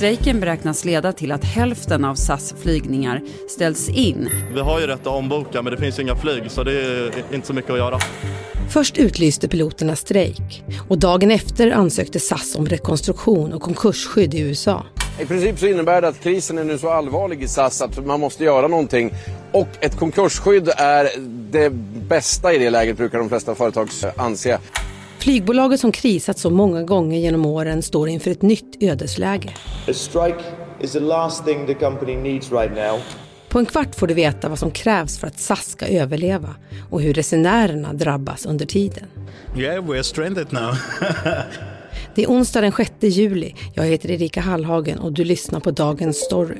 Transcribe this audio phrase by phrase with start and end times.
[0.00, 4.28] Strejken beräknas leda till att hälften av SAS flygningar ställs in.
[4.54, 7.46] Vi har ju rätt att omboka men det finns inga flyg så det är inte
[7.46, 7.98] så mycket att göra.
[8.70, 14.84] Först utlyste piloterna strejk och dagen efter ansökte SAS om rekonstruktion och konkursskydd i USA.
[15.20, 18.20] I princip så innebär det att krisen är nu så allvarlig i SAS att man
[18.20, 19.14] måste göra någonting.
[19.52, 21.10] Och ett konkursskydd är
[21.52, 21.70] det
[22.08, 24.58] bästa i det läget brukar de flesta företag anse.
[25.20, 29.48] Flygbolaget som krisat så många gånger genom åren står inför ett nytt ödesläge.
[29.88, 30.44] A strike
[30.80, 33.00] is the last thing the company needs right now.
[33.48, 36.54] På en kvart får du veta vad som krävs för att SAS ska överleva
[36.90, 39.06] och hur resenärerna drabbas under tiden.
[39.56, 40.74] Yeah, we're stranded now.
[42.14, 43.54] Det är onsdag den 6 juli.
[43.74, 46.58] Jag heter Erika Hallhagen och du lyssnar på Dagens Story.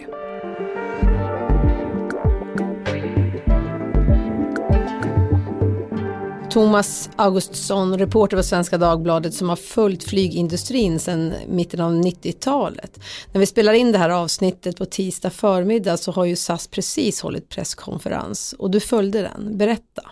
[6.51, 13.01] Thomas Augustsson, reporter på Svenska Dagbladet som har följt flygindustrin sedan mitten av 90-talet.
[13.33, 17.21] När vi spelar in det här avsnittet på tisdag förmiddag så har ju SAS precis
[17.21, 19.59] hållit presskonferens och du följde den.
[19.59, 20.03] Berätta.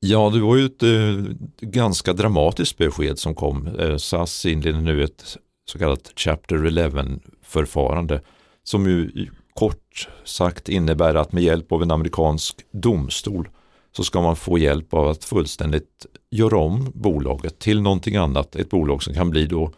[0.00, 3.66] Ja, det var ju ett eh, ganska dramatiskt besked som kom.
[3.66, 5.36] Eh, SAS inleder nu ett
[5.70, 8.20] så kallat Chapter 11-förfarande
[8.64, 13.48] som ju kort sagt innebär att med hjälp av en amerikansk domstol
[13.96, 18.56] så ska man få hjälp av att fullständigt göra om bolaget till någonting annat.
[18.56, 19.72] Ett bolag som kan bli då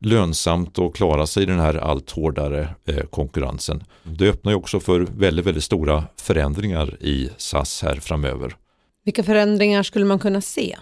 [0.00, 3.84] lönsamt och klara sig i den här allt hårdare eh, konkurrensen.
[4.02, 8.56] Det öppnar ju också för väldigt, väldigt stora förändringar i SAS här framöver.
[9.04, 10.76] Vilka förändringar skulle man kunna se?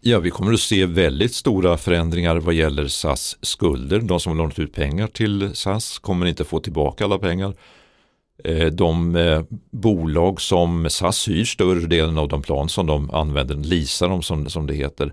[0.00, 4.00] Ja, vi kommer att se väldigt stora förändringar vad gäller SAS skulder.
[4.00, 7.54] De som har lånat ut pengar till SAS kommer inte få tillbaka alla pengar.
[8.44, 13.54] Eh, de eh, bolag som SAS hyr större delen av de plan som de använder,
[13.54, 15.12] leasar dem som, som det heter.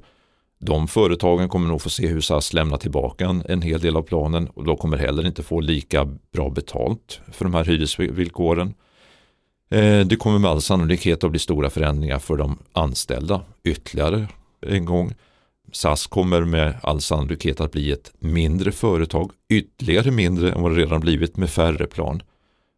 [0.59, 4.01] De företagen kommer nog få se hur SAS lämnar tillbaka en, en hel del av
[4.01, 8.73] planen och de kommer heller inte få lika bra betalt för de här hyresvillkoren.
[9.69, 14.27] Eh, det kommer med all sannolikhet att bli stora förändringar för de anställda ytterligare
[14.61, 15.13] en gång.
[15.71, 20.81] SAS kommer med all sannolikhet att bli ett mindre företag, ytterligare mindre än vad det
[20.81, 22.21] redan blivit med färre plan.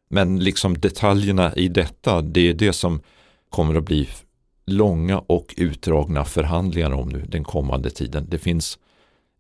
[0.10, 3.02] Men liksom detaljerna i detta, det är det som
[3.50, 4.10] kommer att bli
[4.66, 8.26] långa och utdragna förhandlingar om nu den kommande tiden.
[8.30, 8.78] Det finns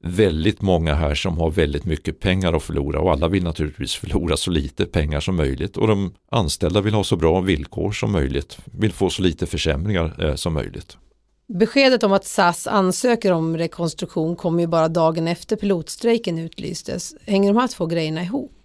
[0.03, 4.37] väldigt många här som har väldigt mycket pengar att förlora och alla vill naturligtvis förlora
[4.37, 8.57] så lite pengar som möjligt och de anställda vill ha så bra villkor som möjligt,
[8.65, 10.97] vill få så lite försämringar eh, som möjligt.
[11.47, 17.15] Beskedet om att SAS ansöker om rekonstruktion kom ju bara dagen efter pilotstrejken utlystes.
[17.25, 18.56] Hänger de här två grejerna ihop?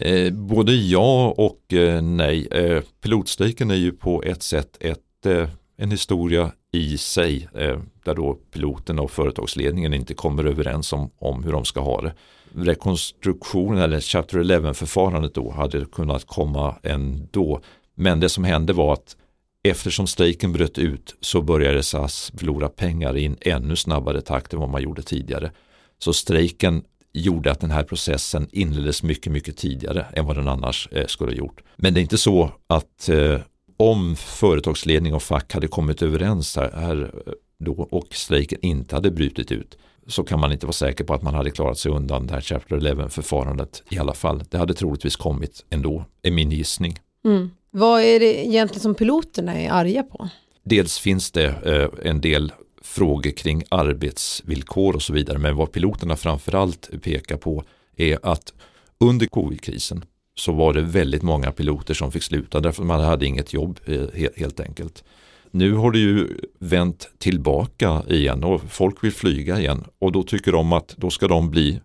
[0.00, 2.48] Eh, både ja och eh, nej.
[2.50, 8.14] Eh, pilotstrejken är ju på ett sätt ett, eh, en historia i sig eh, där
[8.14, 12.14] då piloten och företagsledningen inte kommer överens om, om hur de ska ha det.
[12.54, 17.60] Rekonstruktionen eller Chapter 11-förfarandet då hade kunnat komma ändå.
[17.94, 19.16] Men det som hände var att
[19.62, 24.60] eftersom strejken bröt ut så började SAS förlora pengar i en ännu snabbare takt än
[24.60, 25.50] vad man gjorde tidigare.
[25.98, 26.82] Så strejken
[27.12, 31.30] gjorde att den här processen inleddes mycket, mycket tidigare än vad den annars eh, skulle
[31.30, 31.62] ha gjort.
[31.76, 33.40] Men det är inte så att eh,
[33.76, 39.52] om företagsledning och fack hade kommit överens här, eh, då och strejken inte hade brutit
[39.52, 42.34] ut så kan man inte vara säker på att man hade klarat sig undan det
[42.34, 44.44] här Chapter 11-förfarandet i alla fall.
[44.50, 46.98] Det hade troligtvis kommit ändå, är min gissning.
[47.24, 47.50] Mm.
[47.70, 50.28] Vad är det egentligen som piloterna är arga på?
[50.64, 52.52] Dels finns det eh, en del
[52.82, 55.38] frågor kring arbetsvillkor och så vidare.
[55.38, 57.64] Men vad piloterna framförallt pekar på
[57.96, 58.52] är att
[59.00, 63.26] under covid-krisen så var det väldigt många piloter som fick sluta därför att man hade
[63.26, 65.04] inget jobb eh, helt enkelt.
[65.50, 66.28] Nu har det ju
[66.58, 71.28] vänt tillbaka igen och folk vill flyga igen och då tycker de att då ska
[71.28, 71.80] de bli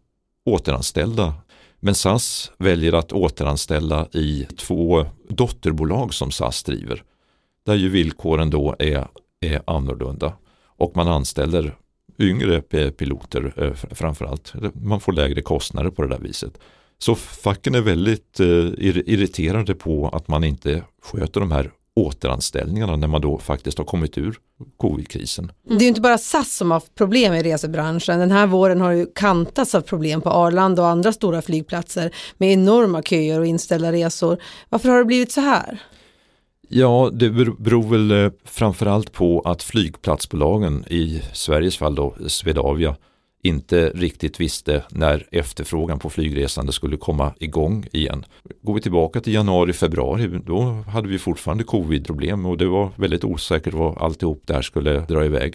[0.46, 1.34] återanställda.
[1.80, 7.04] Men SAS väljer att återanställa i två dotterbolag som SAS driver.
[7.66, 9.08] Där ju villkoren då är,
[9.42, 10.34] är annorlunda
[10.84, 11.76] och man anställer
[12.20, 12.62] yngre
[12.92, 14.54] piloter eh, framförallt.
[14.74, 16.58] Man får lägre kostnader på det där viset.
[16.98, 23.08] Så facken är väldigt eh, irriterade på att man inte sköter de här återanställningarna när
[23.08, 24.36] man då faktiskt har kommit ur
[24.78, 25.52] covid-krisen.
[25.70, 28.20] Det är ju inte bara SAS som har haft problem i resebranschen.
[28.20, 32.54] Den här våren har ju kantats av problem på Arlanda och andra stora flygplatser med
[32.54, 34.38] enorma köer och inställda resor.
[34.70, 35.82] Varför har det blivit så här?
[36.70, 37.30] Ja, det
[37.60, 42.96] beror väl eh, framförallt på att flygplatsbolagen, i Sveriges fall då Swedavia,
[43.44, 48.26] inte riktigt visste när efterfrågan på flygresande skulle komma igång igen.
[48.62, 53.24] Går vi tillbaka till januari, februari, då hade vi fortfarande covid-problem och det var väldigt
[53.24, 55.54] osäkert vad alltihop där skulle dra iväg.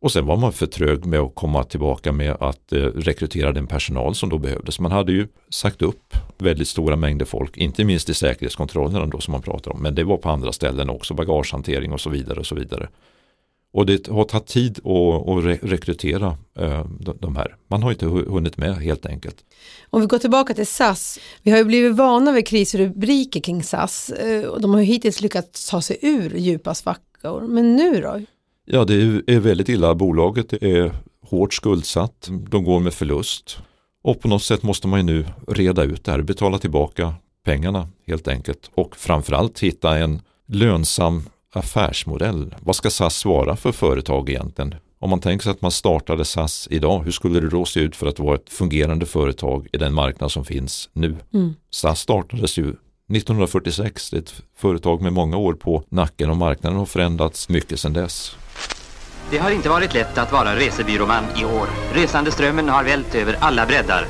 [0.00, 3.66] Och sen var man för trög med att komma tillbaka med att eh, rekrytera den
[3.66, 4.80] personal som då behövdes.
[4.80, 9.32] Man hade ju sagt upp väldigt stora mängder folk, inte minst i säkerhetskontrollerna då som
[9.32, 12.46] man pratar om, men det var på andra ställen också, bagagehantering och så vidare och
[12.46, 12.88] så vidare.
[13.72, 16.84] Och det har tagit tid att, att re rekrytera eh,
[17.20, 17.56] de, här.
[17.68, 19.36] Man har inte hunnit med helt enkelt.
[19.90, 24.10] Om vi går tillbaka till SAS, vi har ju blivit vana vid krisrubriker kring SAS
[24.10, 27.40] eh, och de har ju hittills lyckats ta sig ur djupa svackor.
[27.40, 28.20] Men nu då?
[28.68, 28.94] Ja, det
[29.26, 29.94] är väldigt illa.
[29.94, 30.92] Bolaget är
[31.22, 32.30] hårt skuldsatt.
[32.48, 33.58] De går med förlust.
[34.04, 37.14] Och på något sätt måste man ju nu reda ut det här, betala tillbaka
[37.44, 38.70] pengarna helt enkelt.
[38.74, 41.22] Och framförallt hitta en lönsam
[41.52, 42.54] affärsmodell.
[42.60, 44.74] Vad ska SAS vara för företag egentligen?
[44.98, 47.96] Om man tänker sig att man startade SAS idag, hur skulle det då se ut
[47.96, 51.16] för att vara ett fungerande företag i den marknad som finns nu?
[51.34, 51.54] Mm.
[51.70, 56.78] SAS startades ju 1946, det är ett företag med många år på nacken och marknaden
[56.78, 58.36] har förändrats mycket sedan dess.
[59.30, 61.68] Det har inte varit lätt att vara resebyråman i år.
[61.94, 64.06] Resandeströmmen har vält över alla breddar.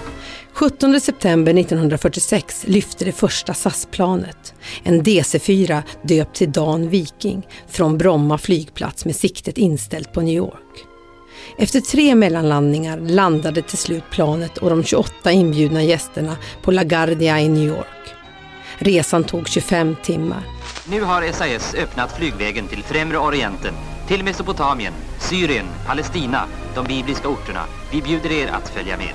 [0.52, 8.38] 17 september 1946 lyfte det första SAS-planet, en DC-4 döpt till Dan Viking, från Bromma
[8.38, 10.86] flygplats med siktet inställt på New York.
[11.58, 17.48] Efter tre mellanlandningar landade till slut planet och de 28 inbjudna gästerna på LaGuardia i
[17.48, 18.14] New York.
[18.78, 20.42] Resan tog 25 timmar.
[20.90, 23.74] Nu har SAS öppnat flygvägen till Främre Orienten
[24.06, 24.92] till Mesopotamien,
[25.31, 26.44] Syrien, Palestina,
[26.75, 27.64] de bibliska orterna.
[27.93, 29.12] Vi bjuder er att följa med.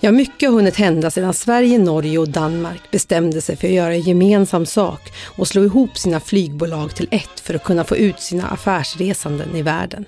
[0.00, 3.94] Ja, mycket har hunnit hända sedan Sverige, Norge och Danmark bestämde sig för att göra
[3.94, 8.46] gemensam sak och slå ihop sina flygbolag till ett för att kunna få ut sina
[8.48, 10.04] affärsresanden i världen.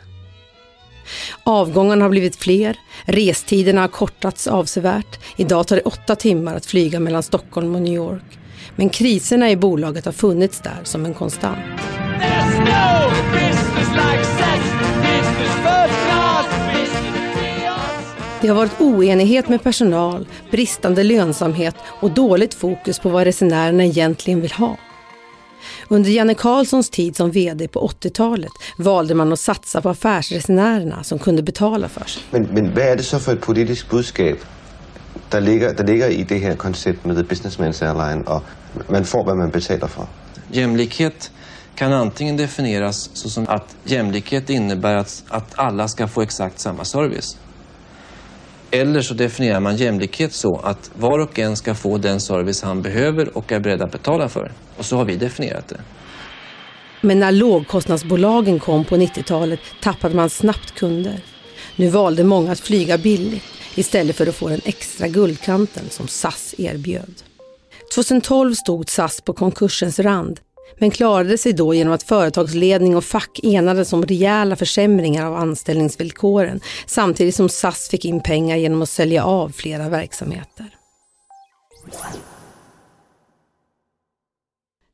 [1.42, 5.18] Avgångarna har blivit fler, restiderna har kortats avsevärt.
[5.36, 8.38] Idag tar det åtta timmar att flyga mellan Stockholm och New York.
[8.76, 11.58] Men kriserna i bolaget har funnits där som en konstant.
[18.40, 24.40] Det har varit oenighet med personal, bristande lönsamhet och dåligt fokus på vad resenärerna egentligen
[24.40, 24.76] vill ha.
[25.88, 31.18] Under Janne Carlssons tid som VD på 80-talet valde man att satsa på affärsresenärerna som
[31.18, 32.22] kunde betala för sig.
[32.30, 34.38] Men, men vad är det så för ett politiskt budskap
[35.28, 38.42] där ligger, där ligger i det här konceptet med Businessman's Airline och
[38.88, 40.06] man får vad man betalar för?
[40.50, 41.30] Jämlikhet
[41.74, 47.36] kan antingen definieras som att jämlikhet innebär att, att alla ska få exakt samma service.
[48.70, 52.82] Eller så definierar man jämlikhet så att var och en ska få den service han
[52.82, 54.52] behöver och är beredd att betala för.
[54.76, 55.80] Och så har vi definierat det.
[57.00, 61.20] Men när lågkostnadsbolagen kom på 90-talet tappade man snabbt kunder.
[61.76, 63.44] Nu valde många att flyga billigt
[63.74, 67.22] istället för att få den extra guldkanten som SAS erbjöd.
[67.94, 70.40] 2012 stod SAS på konkursens rand
[70.78, 76.60] men klarade sig då genom att företagsledning och fack enades om rejäla försämringar av anställningsvillkoren
[76.86, 80.66] samtidigt som SAS fick in pengar genom att sälja av flera verksamheter.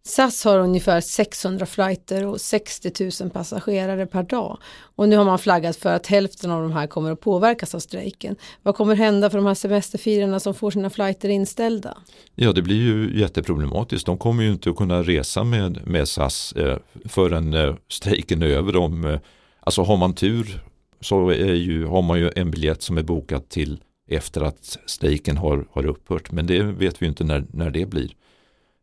[0.06, 4.58] SAS har ungefär 600 flighter och 60 000 passagerare per dag.
[4.96, 7.78] Och nu har man flaggat för att hälften av de här kommer att påverkas av
[7.78, 8.36] strejken.
[8.62, 11.98] Vad kommer hända för de här semesterfirarna som får sina flighter inställda?
[12.34, 14.06] Ja, det blir ju jätteproblematiskt.
[14.06, 18.46] De kommer ju inte att kunna resa med, med SAS eh, förrän eh, strejken är
[18.46, 18.76] över.
[18.76, 19.20] Om, eh,
[19.60, 20.60] alltså har man tur
[21.00, 23.80] så är ju, har man ju en biljett som är bokad till
[24.10, 26.32] efter att strejken har, har upphört.
[26.32, 28.14] Men det vet vi ju inte när, när det blir.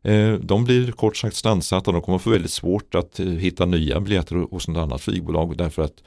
[0.04, 1.92] Eh, de blir kort sagt standsatta.
[1.92, 5.82] De kommer få väldigt svårt att eh, hitta nya biljetter hos något annat flygbolag därför
[5.82, 6.04] att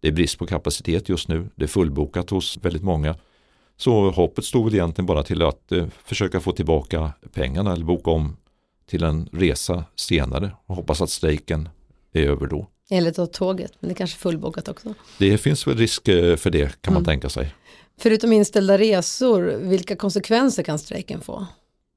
[0.00, 1.48] det är brist på kapacitet just nu.
[1.54, 3.16] Det är fullbokat hos väldigt många.
[3.76, 8.10] Så hoppet stod väl egentligen bara till att eh, försöka få tillbaka pengarna eller boka
[8.10, 8.36] om
[8.86, 11.68] till en resa senare och hoppas att strejken
[12.12, 12.66] är över då.
[12.90, 14.94] Eller ta tåget, men det är kanske är fullbokat också.
[15.18, 16.04] Det finns väl risk
[16.36, 17.04] för det kan man mm.
[17.04, 17.54] tänka sig.
[17.98, 21.46] Förutom inställda resor, vilka konsekvenser kan strejken få?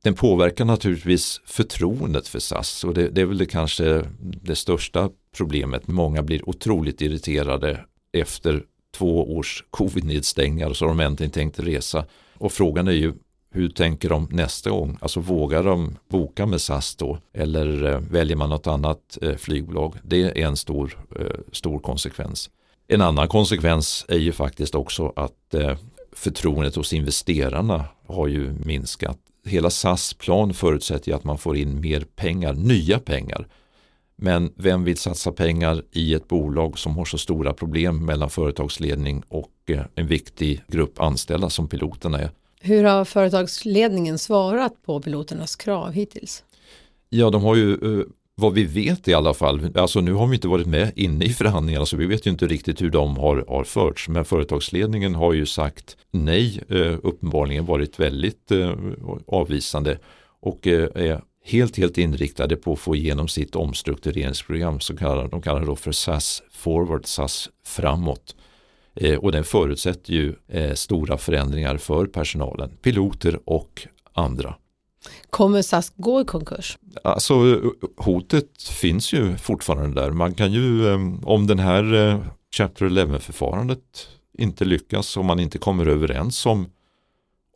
[0.03, 5.10] Den påverkar naturligtvis förtroendet för SAS och det, det, är väl det kanske det största
[5.38, 5.88] problemet.
[5.88, 8.63] Många blir otroligt irriterade efter
[8.98, 12.05] två års covid-nedstängningar och så har de äntligen tänkt resa.
[12.38, 13.13] Och frågan är ju
[13.53, 14.98] hur tänker de nästa gång?
[15.01, 17.17] Alltså vågar de boka med SAS då?
[17.34, 19.96] Eller eh, väljer man något annat eh, flygbolag?
[20.03, 22.50] Det är en stor, eh, stor konsekvens.
[22.88, 25.77] En annan konsekvens är ju faktiskt också att eh,
[26.12, 32.01] förtroendet hos investerarna har ju minskat hela SAS plan förutsätter att man får in mer
[32.15, 33.48] pengar, nya pengar.
[34.15, 39.24] Men vem vill satsa pengar i ett bolag som har så stora problem mellan företagsledning
[39.27, 42.29] och eh, en viktig grupp anställda som piloterna är?
[42.62, 46.43] Hur har företagsledningen svarat på piloternas krav hittills?
[47.10, 48.05] Ja, de har ju eh,
[48.41, 51.29] vad vi vet i alla fall, alltså nu har vi inte varit med inne i
[51.29, 54.10] förhandlingarna så vi vet ju inte riktigt hur de har, har förts.
[54.10, 58.74] Men företagsledningen har ju sagt nej, eh, uppenbarligen varit väldigt eh,
[59.27, 59.98] avvisande
[60.41, 65.41] och eh, är helt, helt inriktade på att få igenom sitt omstruktureringsprogram som kallar, de
[65.41, 68.36] kallar det för SAS Forward, SAS framåt.
[68.95, 74.55] Eh, och den förutsätter ju eh, stora förändringar för personalen, piloter och andra.
[75.29, 76.77] Kommer SAS gå i konkurs?
[77.03, 77.62] Alltså
[77.98, 80.12] hotet finns ju fortfarande där.
[80.12, 82.20] Man kan ju, ehm, om den här eh,
[82.58, 86.70] Chapter 11-förfarandet inte lyckas, om man inte kommer överens om,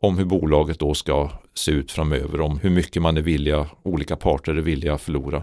[0.02, 4.16] om hur bolaget då ska se ut framöver, om hur mycket man är villiga, olika
[4.16, 5.42] parter är villiga att förlora.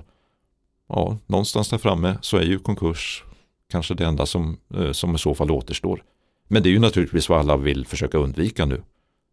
[0.90, 3.24] Ja, någonstans där framme så är ju konkurs
[3.72, 6.04] kanske det enda som, eh, som i så fall återstår.
[6.48, 8.84] Men det är ju naturligtvis vad alla vill försöka undvika nu.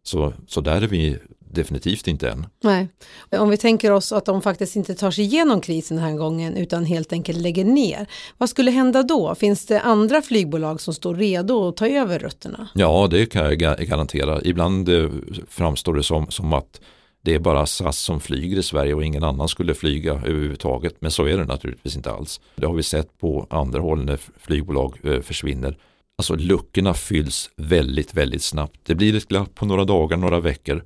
[0.03, 1.19] Så, så där är vi
[1.53, 2.45] definitivt inte än.
[2.63, 2.87] Nej.
[3.29, 6.57] Om vi tänker oss att de faktiskt inte tar sig igenom krisen den här gången
[6.57, 8.07] utan helt enkelt lägger ner.
[8.37, 9.35] Vad skulle hända då?
[9.35, 12.67] Finns det andra flygbolag som står redo att ta över rutterna?
[12.73, 14.41] Ja, det kan jag garantera.
[14.43, 15.09] Ibland eh,
[15.49, 16.81] framstår det som, som att
[17.23, 20.95] det är bara SAS som flyger i Sverige och ingen annan skulle flyga överhuvudtaget.
[20.99, 22.41] Men så är det naturligtvis inte alls.
[22.55, 25.77] Det har vi sett på andra håll när flygbolag eh, försvinner.
[26.17, 28.79] Alltså luckorna fylls väldigt, väldigt snabbt.
[28.83, 30.83] Det blir ett glapp på några dagar, några veckor.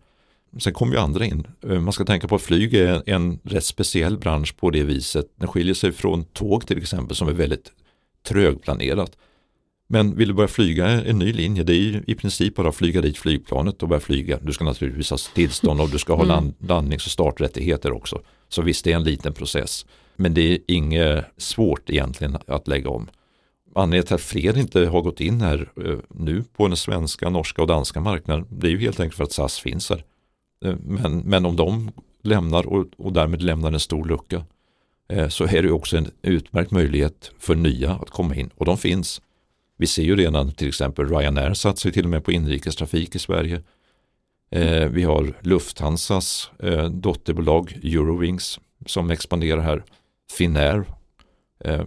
[0.59, 1.47] Sen kommer ju andra in.
[1.63, 5.25] Eh, man ska tänka på att flyg är en rätt speciell bransch på det viset.
[5.35, 7.71] Den skiljer sig från tåg till exempel som är väldigt
[8.27, 9.17] trögplanerat.
[9.87, 12.75] Men vill du börja flyga en ny linje, det är ju i princip bara att
[12.75, 14.39] flyga dit flygplanet och börja flyga.
[14.41, 16.35] Du ska naturligtvis ha tillstånd och du ska ha mm.
[16.35, 18.21] land, landnings och starträttigheter också.
[18.49, 19.85] Så visst, det är en liten process.
[20.15, 23.07] Men det är inget svårt egentligen att lägga om.
[23.75, 27.61] Anledningen till att fler inte har gått in här eh, nu på den svenska, norska
[27.61, 30.03] och danska marknaden, det är ju helt enkelt för att SAS finns här.
[30.65, 31.91] Eh, men, men om de
[32.23, 34.45] lämnar och, och därmed lämnar en stor lucka
[35.09, 38.77] eh, så är det också en utmärkt möjlighet för nya att komma in och de
[38.77, 39.21] finns.
[39.77, 43.61] Vi ser ju redan till exempel Ryanair satsar till och med på inrikestrafik i Sverige.
[44.51, 46.51] Eh, vi har Lufthansas
[46.91, 49.83] dotterbolag Eurowings som expanderar här.
[50.31, 50.83] Finnair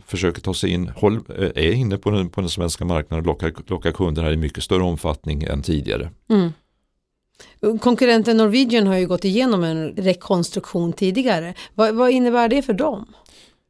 [0.06, 0.90] försöker ta sig in,
[1.36, 4.64] är inne på den, på den svenska marknaden och lockar, lockar kunder här i mycket
[4.64, 6.10] större omfattning än tidigare.
[6.30, 6.52] Mm.
[7.80, 11.54] Konkurrenten Norwegian har ju gått igenom en rekonstruktion tidigare.
[11.74, 13.06] Vad, vad innebär det för dem?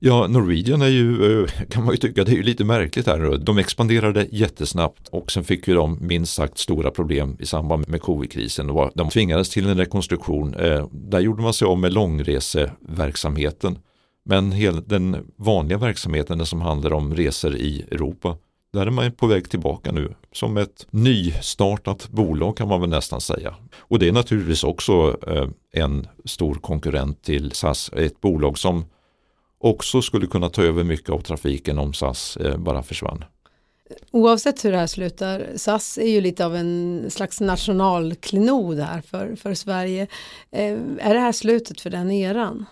[0.01, 3.39] Ja, Norwegian är ju, eh, kan man ju tycka, det är ju lite märkligt här.
[3.39, 8.03] De expanderade jättesnabbt och sen fick ju de minst sagt stora problem i samband med
[8.03, 8.91] covid-krisen.
[8.95, 10.55] De tvingades till en rekonstruktion.
[10.55, 13.79] Eh, där gjorde man sig av med långreseverksamheten.
[14.25, 14.51] Men
[14.87, 18.37] den vanliga verksamheten, den som handlar om resor i Europa,
[18.73, 23.21] där är man på väg tillbaka nu som ett nystartat bolag kan man väl nästan
[23.21, 23.55] säga.
[23.79, 28.85] Och det är naturligtvis också eh, en stor konkurrent till SAS, ett bolag som
[29.59, 33.25] också skulle kunna ta över mycket av trafiken om SAS eh, bara försvann.
[34.11, 39.37] Oavsett hur det här slutar, SAS är ju lite av en slags nationalklenod här för,
[39.37, 40.07] för Sverige.
[40.51, 42.67] Eh, är det här slutet för den eran?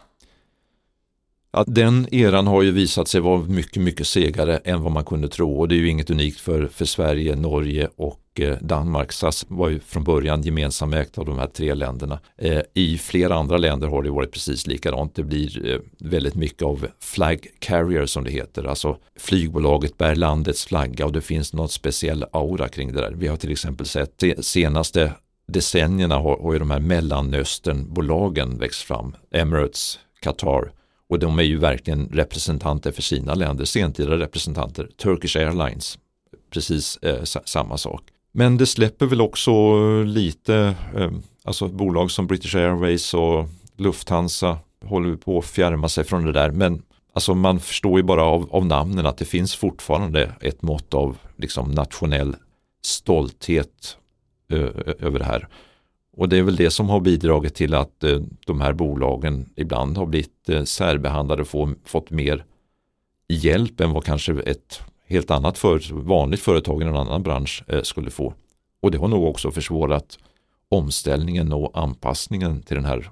[1.57, 5.29] Att den eran har ju visat sig vara mycket, mycket segare än vad man kunde
[5.29, 9.13] tro och det är ju inget unikt för, för Sverige, Norge och eh, Danmark.
[9.13, 12.19] SAS var ju från början gemensamägt av de här tre länderna.
[12.39, 15.15] Eh, I flera andra länder har det varit precis likadant.
[15.15, 18.65] Det blir eh, väldigt mycket av flag carrier som det heter.
[18.65, 23.13] Alltså flygbolaget bär landets flagga och det finns något speciell aura kring det där.
[23.13, 25.13] Vi har till exempel sett de senaste
[25.49, 29.17] decennierna har, har ju de här Mellanösternbolagen växt fram.
[29.31, 30.71] Emirates, Qatar
[31.09, 34.89] och de är ju verkligen representanter för sina länder, sentida representanter.
[34.97, 35.99] Turkish Airlines,
[36.51, 38.03] precis eh, samma sak.
[38.33, 39.53] Men det släpper väl också
[40.03, 41.11] lite, eh,
[41.45, 46.51] alltså bolag som British Airways och Lufthansa håller på att fjärma sig från det där.
[46.51, 46.83] Men
[47.13, 51.17] alltså man förstår ju bara av, av namnen att det finns fortfarande ett mått av
[51.37, 52.37] liksom, nationell
[52.83, 53.97] stolthet
[54.53, 55.49] eh, över det här.
[56.17, 59.97] Och det är väl det som har bidragit till att eh, de här bolagen ibland
[59.97, 62.45] har blivit eh, särbehandlade och få, fått mer
[63.29, 67.83] hjälp än vad kanske ett helt annat för, vanligt företag i en annan bransch eh,
[67.83, 68.35] skulle få.
[68.83, 70.19] Och det har nog också försvårat
[70.69, 73.11] omställningen och anpassningen till den här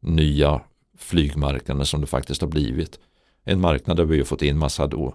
[0.00, 0.60] nya
[0.98, 2.98] flygmarknaden som det faktiskt har blivit.
[3.44, 5.14] En marknad där vi har fått in massa då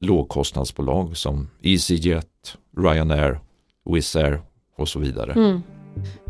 [0.00, 3.40] lågkostnadsbolag som EasyJet, Ryanair,
[3.84, 4.42] Wizz Air
[4.76, 5.32] och så vidare.
[5.32, 5.62] Mm.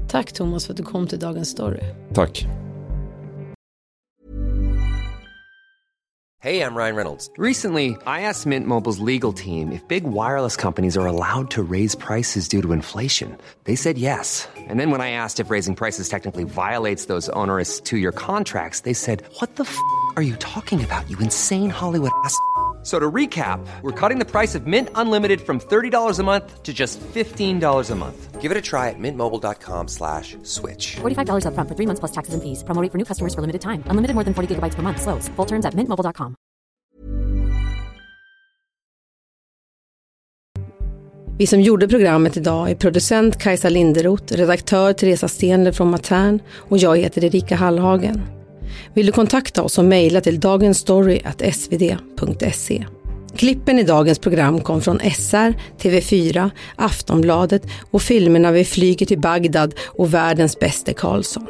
[0.08, 1.82] Tack Thomas för att du kom till Dagens Story.
[2.14, 2.46] Tack.
[6.38, 7.28] Hey, I'm Ryan Reynolds.
[7.38, 11.96] Recently, I asked Mint Mobile's legal team if big wireless companies are allowed to raise
[11.96, 13.36] prices due to inflation.
[13.64, 14.46] They said yes.
[14.56, 18.80] And then when I asked if raising prices technically violates those onerous two year contracts,
[18.80, 19.76] they said, What the f
[20.16, 22.38] are you talking about, you insane Hollywood ass?
[22.86, 26.72] So to recap, we're cutting the price of Mint Unlimited from $30 a month to
[26.72, 28.40] just $15 a month.
[28.40, 30.94] Give it a try at mintmobile.com slash switch.
[30.94, 32.62] $45 up front for three months plus taxes and fees.
[32.62, 33.82] Promo rate for new customers for limited time.
[33.90, 35.02] Unlimited more than 40 gigabytes per month.
[35.02, 35.28] Slows.
[35.34, 36.36] Full terms at mintmobile.com.
[41.38, 46.78] Vi som gjorde programmet idag är producent Kajsa Linderoth, redaktör Teresa Stenler från Matern och
[46.78, 48.35] jag heter Erika Hallhagen.
[48.94, 52.84] Vill du kontakta oss och mejla till dagensstory.svd.se.
[53.36, 59.74] Klippen i dagens program kom från SR, TV4, Aftonbladet och filmerna Vi flyger till Bagdad
[59.86, 61.46] och Världens bäste Karlsson.